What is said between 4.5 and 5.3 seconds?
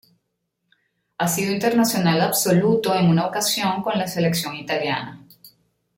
italiana.